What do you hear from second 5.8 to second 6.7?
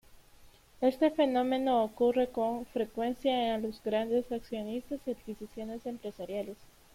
empresariales.